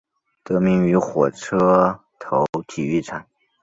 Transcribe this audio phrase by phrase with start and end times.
[0.43, 3.23] 得名于火车头体育场。